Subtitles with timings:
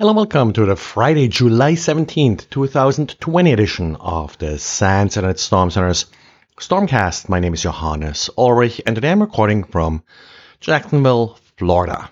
[0.00, 5.70] Hello and welcome to the Friday, July 17th, 2020 edition of the SANS Internet Storm
[5.70, 6.06] Center's
[6.58, 7.28] Stormcast.
[7.28, 10.02] My name is Johannes Ulrich and today I'm recording from
[10.58, 12.10] Jacksonville, Florida.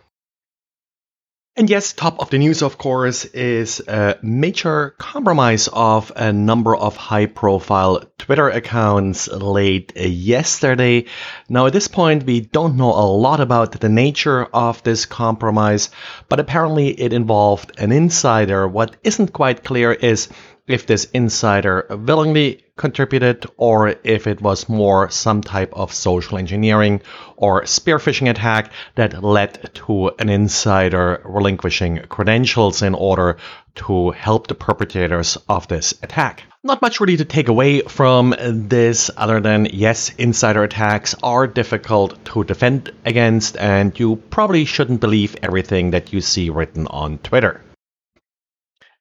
[1.59, 6.77] And yes, top of the news, of course, is a major compromise of a number
[6.77, 11.07] of high profile Twitter accounts late yesterday.
[11.49, 15.91] Now, at this point, we don't know a lot about the nature of this compromise,
[16.29, 18.69] but apparently it involved an insider.
[18.69, 20.29] What isn't quite clear is
[20.69, 27.03] if this insider willingly contributed or if it was more some type of social engineering
[27.37, 33.37] or spear phishing attack that led to an insider relinquishing credentials in order
[33.75, 36.43] to help the perpetrators of this attack.
[36.65, 42.25] Not much really to take away from this other than yes, insider attacks are difficult
[42.27, 47.61] to defend against, and you probably shouldn't believe everything that you see written on Twitter.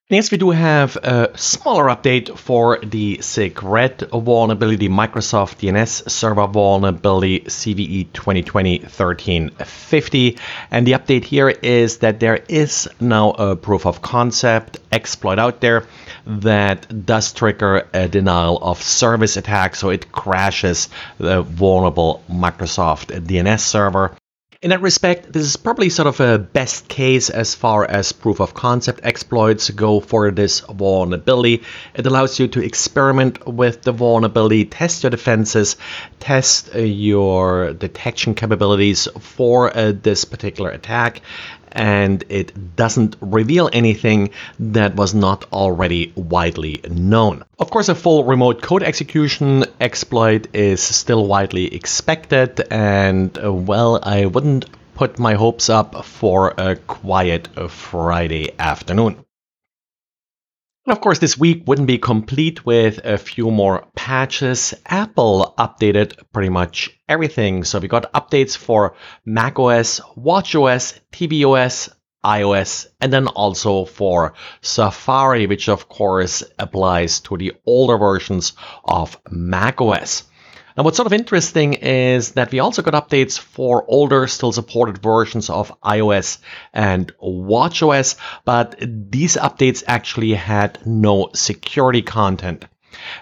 [0.10, 7.42] Next, we do have a smaller update for the SIGRed vulnerability, Microsoft DNS server vulnerability
[7.42, 10.40] CVE 2020-1350.
[10.72, 15.60] And the update here is that there is now a proof of concept exploit out
[15.60, 15.86] there
[16.26, 19.76] that does trigger a denial of service attack.
[19.76, 24.16] So it crashes the vulnerable Microsoft DNS server.
[24.60, 28.40] In that respect, this is probably sort of a best case as far as proof
[28.40, 31.62] of concept exploits go for this vulnerability.
[31.94, 35.76] It allows you to experiment with the vulnerability, test your defenses,
[36.20, 41.22] test uh, your detection capabilities for uh, this particular attack,
[41.72, 47.44] and it doesn't reveal anything that was not already widely known.
[47.60, 54.00] Of course, a full remote code execution exploit is still widely expected, and uh, well,
[54.02, 54.66] I wouldn't
[54.96, 59.24] put my hopes up for a quiet Friday afternoon.
[60.88, 64.74] Of course, this week wouldn't be complete with a few more patches.
[64.86, 67.66] Apple updated pretty much everything.
[67.66, 71.90] So we got updates for macOS, watchOS, tvOS,
[72.24, 78.54] iOS, and then also for Safari, which of course applies to the older versions
[78.86, 80.24] of macOS.
[80.78, 85.00] Now, what's sort of interesting is that we also got updates for older, still supported
[85.00, 86.38] versions of iOS
[86.72, 88.16] and watchOS,
[88.46, 92.66] but these updates actually had no security content.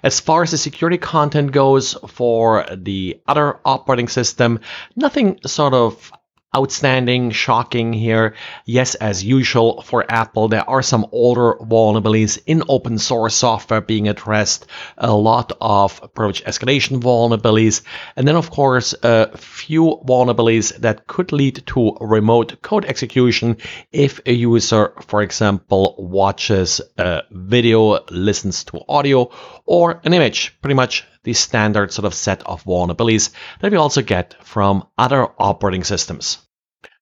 [0.03, 4.59] As far as the security content goes for the other operating system,
[4.97, 6.11] nothing sort of
[6.55, 8.35] outstanding, shocking here.
[8.65, 14.07] Yes, as usual for Apple, there are some older vulnerabilities in open source software being
[14.07, 14.65] addressed,
[14.97, 17.81] a lot of privilege escalation vulnerabilities,
[18.15, 23.57] and then, of course, a few vulnerabilities that could lead to remote code execution
[23.91, 29.29] if a user, for example, watches a video, listens to audio,
[29.65, 30.55] or an image.
[30.61, 35.27] Pretty much the standard sort of set of vulnerabilities that we also get from other
[35.37, 36.37] operating systems.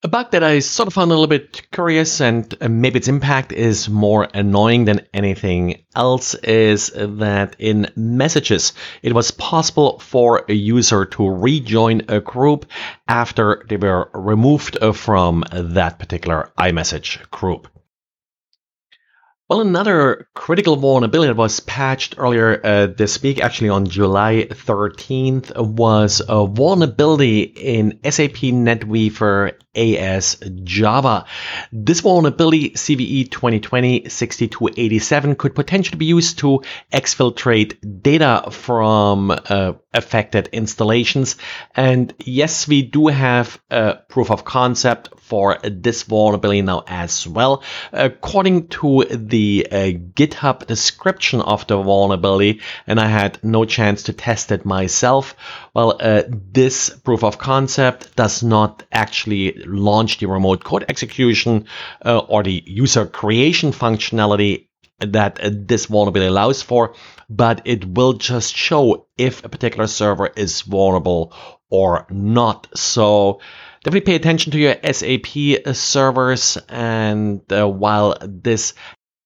[0.05, 3.07] A bug that I sort of found a little bit curious and uh, maybe its
[3.07, 10.43] impact is more annoying than anything else is that in messages it was possible for
[10.49, 12.65] a user to rejoin a group
[13.07, 17.69] after they were removed uh, from that particular iMessage group.
[19.53, 25.55] Well, another critical vulnerability that was patched earlier uh, this week, actually on July 13th,
[25.55, 31.25] was a vulnerability in SAP NetWeaver AS Java.
[31.71, 41.35] This vulnerability, CVE 2020-6287, could potentially be used to exfiltrate data from uh, affected installations.
[41.75, 47.63] And yes, we do have a proof of concept for this vulnerability now as well.
[47.91, 49.75] According to the uh,
[50.19, 55.35] GitHub description of the vulnerability, and I had no chance to test it myself,
[55.73, 61.65] well, uh, this proof of concept does not actually launch the remote code execution
[62.05, 64.67] uh, or the user creation functionality
[64.99, 66.93] that uh, this vulnerability allows for,
[67.29, 71.33] but it will just show if a particular server is vulnerable
[71.69, 72.67] or not.
[72.75, 73.39] So
[73.83, 76.57] definitely pay attention to your SAP servers.
[76.69, 78.73] And uh, while this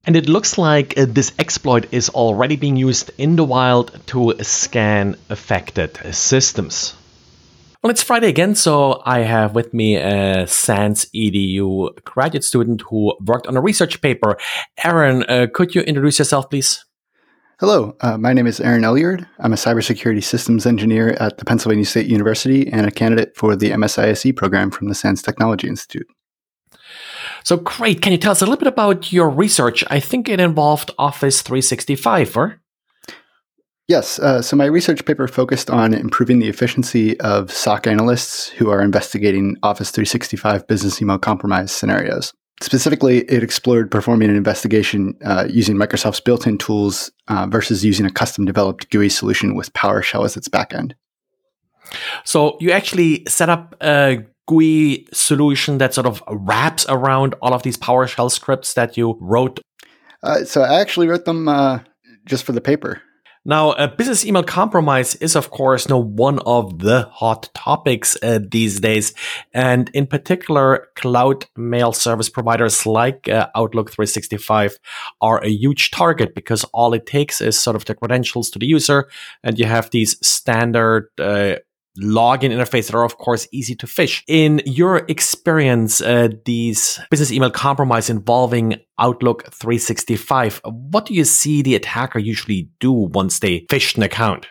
[0.07, 4.33] and it looks like uh, this exploit is already being used in the wild to
[4.41, 6.95] scan affected systems.
[7.83, 13.15] Well, it's Friday again, so I have with me a SANS EDU graduate student who
[13.23, 14.37] worked on a research paper.
[14.83, 16.83] Aaron, uh, could you introduce yourself, please?
[17.59, 19.27] Hello, uh, my name is Aaron Elyard.
[19.39, 23.71] I'm a cybersecurity systems engineer at the Pennsylvania State University and a candidate for the
[23.71, 26.07] MSISE program from the SANS Technology Institute.
[27.47, 28.01] So great.
[28.01, 29.81] Can you tell us a little bit about your research?
[29.89, 32.59] I think it involved Office 365, or?
[33.87, 34.19] Yes.
[34.19, 38.81] Uh, so my research paper focused on improving the efficiency of SOC analysts who are
[38.81, 42.33] investigating Office 365 business email compromise scenarios.
[42.61, 48.05] Specifically, it explored performing an investigation uh, using Microsoft's built in tools uh, versus using
[48.05, 50.95] a custom developed GUI solution with PowerShell as its backend.
[52.25, 57.63] So you actually set up a GUI solution that sort of wraps around all of
[57.63, 59.59] these PowerShell scripts that you wrote?
[60.23, 61.79] Uh, so I actually wrote them uh,
[62.25, 63.01] just for the paper.
[63.47, 68.39] Now, a business email compromise is, of course, no one of the hot topics uh,
[68.45, 69.13] these days.
[69.53, 74.77] And in particular, cloud mail service providers like uh, Outlook 365
[75.21, 78.65] are a huge target because all it takes is sort of the credentials to the
[78.65, 79.07] user.
[79.45, 81.55] And you have these standard uh,
[82.01, 84.23] login interface that are of course easy to phish.
[84.27, 91.61] In your experience, uh, these business email compromise involving Outlook 365, what do you see
[91.61, 94.47] the attacker usually do once they phish an account?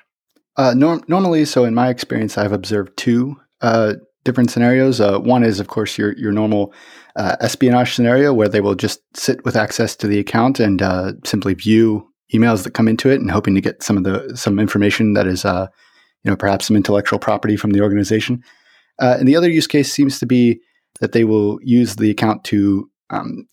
[0.57, 3.95] Uh, norm- normally, so in my experience, I've observed two uh,
[4.25, 5.01] different scenarios.
[5.01, 6.73] Uh, one is, of course, your your normal
[7.17, 11.13] uh, espionage scenario where they will just sit with access to the account and uh,
[11.25, 14.59] simply view emails that come into it and hoping to get some of the some
[14.59, 15.45] information that is
[16.27, 18.43] you know, perhaps some intellectual property from the organization.
[19.01, 20.61] Uh, and the other use case seems to be
[21.01, 23.47] that they will use the account to um,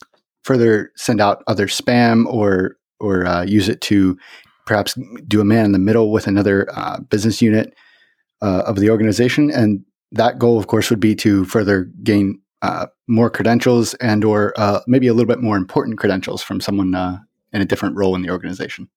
[0.44, 4.18] further send out other spam or or uh, use it to
[4.66, 4.98] perhaps
[5.28, 7.76] do a man in the middle with another uh, business unit
[8.42, 9.52] uh, of the organization.
[9.52, 9.84] And
[10.14, 14.80] that goal, of course, would be to further gain uh, more credentials and or uh,
[14.88, 16.96] maybe a little bit more important credentials from someone
[17.52, 18.90] in a different role in the organization.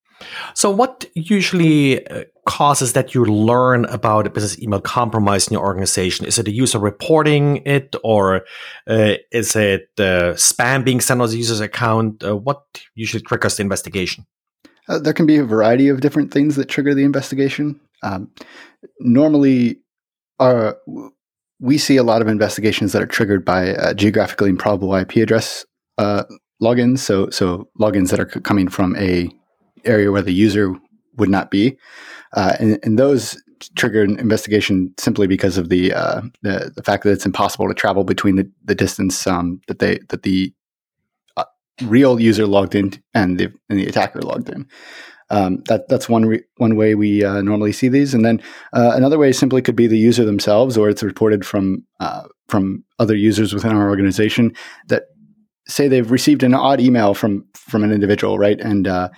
[0.54, 2.06] So, what usually
[2.46, 6.24] causes that you learn about a business email compromise in your organization?
[6.24, 8.42] Is it a user reporting it, or
[8.86, 12.24] uh, is it uh, spam being sent on the user's account?
[12.24, 12.62] Uh, what
[12.94, 14.24] usually triggers the investigation?
[14.88, 17.78] Uh, there can be a variety of different things that trigger the investigation.
[18.02, 18.30] Um,
[19.00, 19.80] normally,
[20.38, 20.72] uh,
[21.60, 25.66] we see a lot of investigations that are triggered by geographically improbable IP address
[26.62, 26.98] logins.
[26.98, 29.28] So, so logins that are coming from a
[29.84, 30.74] area where the user
[31.16, 31.76] would not be.
[32.34, 33.40] Uh, and, and, those
[33.76, 37.74] trigger an investigation simply because of the, uh, the, the fact that it's impossible to
[37.74, 40.52] travel between the, the distance um, that they that the
[41.36, 41.44] uh,
[41.82, 44.68] real user logged in and the and the attacker logged in.
[45.28, 48.40] Um, that that's one re- one way we uh, normally see these, and then
[48.72, 52.84] uh, another way simply could be the user themselves, or it's reported from uh, from
[53.00, 54.54] other users within our organization
[54.86, 55.04] that
[55.66, 58.60] say they've received an odd email from from an individual, right?
[58.60, 59.08] And uh,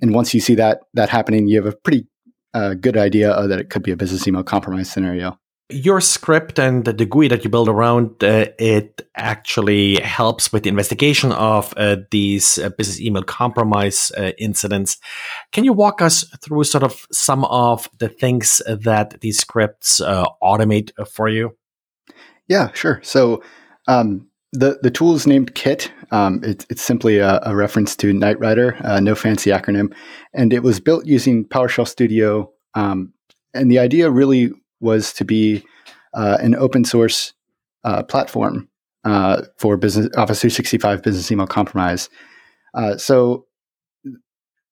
[0.00, 2.06] and once you see that that happening, you have a pretty
[2.54, 5.38] uh, good idea that it could be a business email compromise scenario.
[5.68, 10.68] Your script and the GUI that you build around uh, it actually helps with the
[10.68, 14.98] investigation of uh, these uh, business email compromise uh, incidents.
[15.50, 20.24] Can you walk us through sort of some of the things that these scripts uh,
[20.40, 21.56] automate for you?
[22.46, 23.00] Yeah, sure.
[23.02, 23.42] So
[23.88, 25.90] um, the the tool is named KITT.
[26.10, 29.92] Um, it's it's simply a, a, reference to Knight Rider, uh, no fancy acronym,
[30.32, 32.52] and it was built using PowerShell Studio.
[32.74, 33.12] Um,
[33.54, 35.64] and the idea really was to be
[36.14, 37.32] uh, an open source
[37.84, 38.68] uh, platform
[39.04, 42.08] uh, for business Office 365 Business Email Compromise.
[42.74, 43.46] Uh, so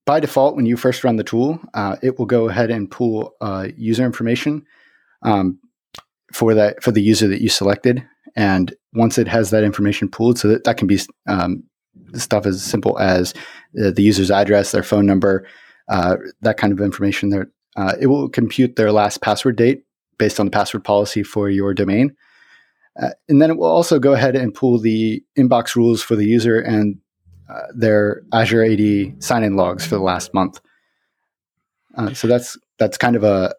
[0.07, 3.35] by default, when you first run the tool, uh, it will go ahead and pull
[3.77, 4.65] user information
[5.23, 5.59] um,
[6.33, 10.39] for that for the user that you selected and once it has that information pooled,
[10.39, 11.63] so that, that can be um,
[12.15, 13.33] stuff as simple as
[13.83, 15.47] uh, the user's address, their phone number,
[15.89, 17.31] uh, that kind of information.
[17.31, 19.85] There, uh, it will compute their last password date
[20.19, 22.15] based on the password policy for your domain.
[23.01, 26.27] Uh, and then it will also go ahead and pull the inbox rules for the
[26.27, 26.97] user and
[27.51, 30.61] uh, their Azure AD sign-in logs for the last month.
[31.97, 33.55] Uh, so that's that's kind of a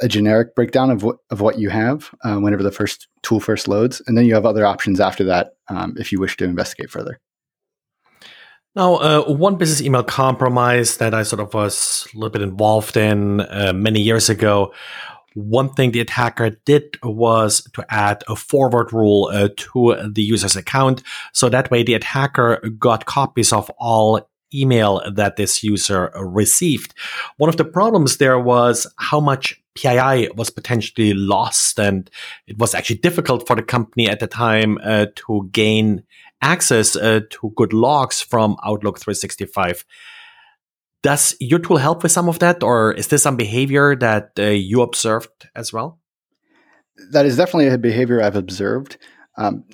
[0.00, 3.68] a generic breakdown of what of what you have uh, whenever the first tool first
[3.68, 6.90] loads, and then you have other options after that um, if you wish to investigate
[6.90, 7.20] further.
[8.74, 12.96] Now, uh, one business email compromise that I sort of was a little bit involved
[12.96, 14.74] in uh, many years ago.
[15.32, 20.56] One thing the attacker did was to add a forward rule uh, to the user's
[20.56, 21.02] account.
[21.32, 26.94] So that way the attacker got copies of all email that this user received.
[27.36, 32.10] One of the problems there was how much PII was potentially lost, and
[32.46, 36.02] it was actually difficult for the company at the time uh, to gain
[36.42, 39.84] access uh, to good logs from Outlook 365.
[41.02, 44.44] Does your tool help with some of that, or is this some behavior that uh,
[44.44, 46.00] you observed as well?
[47.10, 48.96] That is definitely a behavior I've observed.
[49.36, 49.64] Um,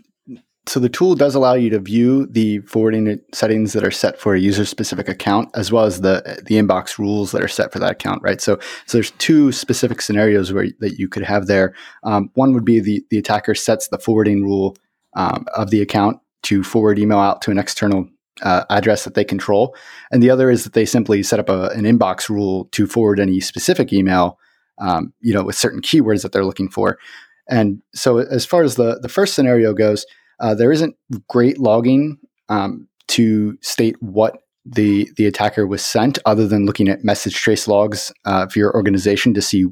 [0.72, 4.34] so the tool does allow you to view the forwarding settings that are set for
[4.34, 7.78] a user specific account as well as the the inbox rules that are set for
[7.78, 8.40] that account right?
[8.40, 11.74] So so there's two specific scenarios where that you could have there.
[12.04, 14.74] Um, one would be the the attacker sets the forwarding rule
[15.14, 18.08] um, of the account to forward email out to an external
[18.40, 19.76] uh, address that they control.
[20.10, 23.20] And the other is that they simply set up a, an inbox rule to forward
[23.20, 24.38] any specific email
[24.78, 26.98] um, you know with certain keywords that they're looking for.
[27.46, 30.06] And so as far as the the first scenario goes
[30.42, 30.96] uh, there isn't
[31.28, 32.18] great logging
[32.48, 37.66] um, to state what the the attacker was sent, other than looking at message trace
[37.66, 39.66] logs uh, for your organization to see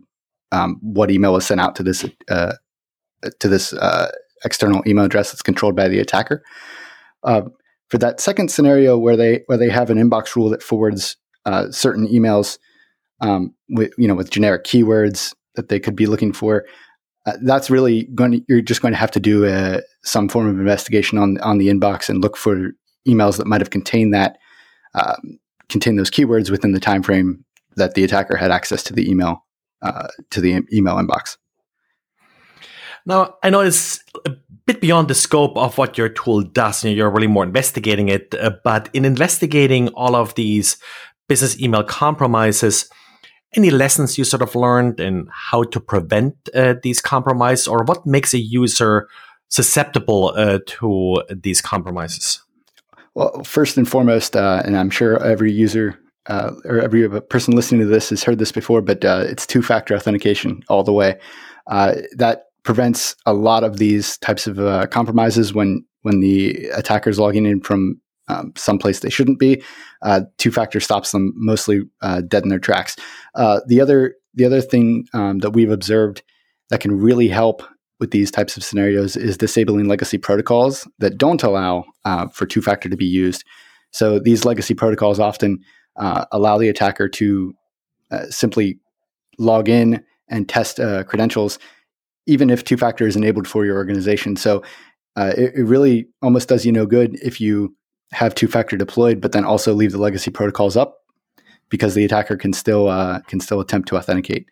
[0.53, 2.55] um, what email was sent out to this uh,
[3.41, 4.11] to this uh,
[4.45, 6.43] external email address that's controlled by the attacker.
[7.23, 7.43] Uh,
[7.89, 11.17] for that second scenario, where they where they have an inbox rule that forwards
[11.71, 12.59] certain emails
[13.21, 16.65] um, with you know with generic keywords that they could be looking for,
[17.27, 20.49] uh, that's really going to, you're just going to have to do a, some form
[20.49, 22.71] of investigation on on the inbox and look for
[23.07, 24.39] emails that might have contained that
[24.95, 25.39] um,
[25.69, 27.45] contain those keywords within the time frame
[27.77, 29.45] that the attacker had access to the email
[29.83, 31.37] uh, to the email inbox.
[33.07, 34.33] Now, I know it's a
[34.67, 36.85] bit beyond the scope of what your tool does.
[36.85, 40.77] Know, you're really more investigating it, uh, but in investigating all of these
[41.29, 42.91] business email compromises,
[43.57, 48.07] any lessons you sort of learned in how to prevent uh, these compromises or what
[48.07, 49.09] makes a user
[49.51, 52.43] susceptible uh, to these compromises?
[53.15, 57.81] Well, first and foremost, uh, and I'm sure every user uh, or every person listening
[57.81, 61.19] to this has heard this before, but uh, it's two factor authentication all the way.
[61.67, 67.19] Uh, that prevents a lot of these types of compromises when when the attacker is
[67.19, 69.63] logging in from um, someplace they shouldn't be.
[70.03, 72.97] Uh, two factor stops them mostly uh, dead in their tracks.
[73.35, 76.23] Uh, the other the other thing um, that we've observed
[76.69, 77.65] that can really help
[78.01, 82.63] with these types of scenarios is disabling legacy protocols that don't allow uh, for two
[82.63, 83.45] factor to be used.
[83.93, 85.61] So these legacy protocols often
[85.97, 87.55] uh, allow the attacker to
[88.11, 88.79] uh, simply
[89.39, 90.77] log in and test
[91.07, 91.59] credentials,
[92.27, 94.37] even if two factor is enabled for your organization.
[94.37, 94.63] So
[95.17, 97.75] it, it really almost does you no good if you
[98.13, 100.99] have two factor deployed, but then also leave the legacy protocols up
[101.69, 104.47] because the attacker can still uh, can still attempt to authenticate.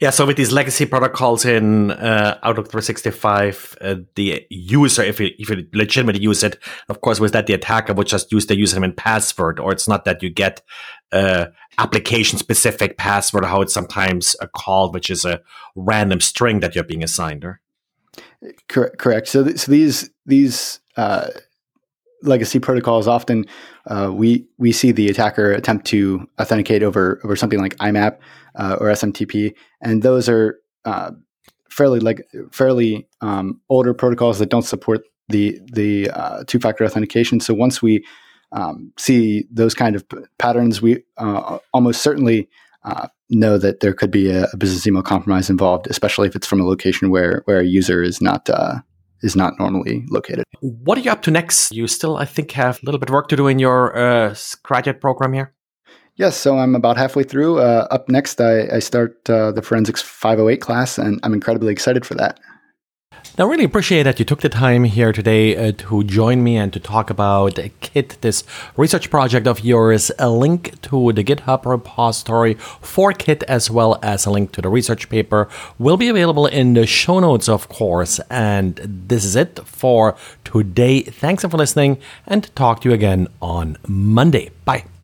[0.00, 5.30] Yeah, so with these legacy protocols in uh, Outlook 365, uh, the user, if you,
[5.38, 6.58] if you legitimately use it,
[6.88, 9.88] of course, with that, the attacker would just use the username and password, or it's
[9.88, 10.62] not that you get
[11.12, 11.46] uh,
[11.78, 15.40] application specific password, how it's sometimes uh, called, which is a
[15.76, 17.44] random string that you're being assigned.
[17.44, 17.60] Or?
[18.68, 18.98] Correct.
[18.98, 19.28] Correct.
[19.28, 21.28] So, th- so these these uh,
[22.22, 23.44] legacy protocols, often
[23.86, 28.18] uh, we we see the attacker attempt to authenticate over over something like IMAP
[28.56, 31.10] uh, or SMTP, and those are uh,
[31.70, 37.40] fairly like fairly um, older protocols that don't support the the uh, two factor authentication.
[37.40, 38.04] So once we
[38.52, 42.48] um, see those kind of p- patterns, we uh, almost certainly
[42.84, 46.46] uh, know that there could be a, a, business email compromise involved, especially if it's
[46.46, 48.48] from a location where where a user is not
[49.22, 50.44] is not normally located.
[50.60, 51.72] What are you up to next?
[51.72, 54.34] You still, I think, have a little bit of work to do in your uh,
[54.62, 55.54] graduate program here.
[56.16, 57.58] Yes, so I'm about halfway through.
[57.60, 62.04] Uh, up next, I, I start uh, the Forensics 508 class, and I'm incredibly excited
[62.04, 62.38] for that.
[63.38, 66.70] Now, really appreciate that you took the time here today uh, to join me and
[66.74, 68.44] to talk about KITT, this
[68.76, 70.12] research project of yours.
[70.18, 74.68] A link to the GitHub repository for KITT, as well as a link to the
[74.68, 75.48] research paper,
[75.78, 78.20] will be available in the show notes, of course.
[78.28, 80.14] And this is it for
[80.44, 81.00] today.
[81.00, 84.50] Thanks for listening, and talk to you again on Monday.
[84.66, 84.92] Bye.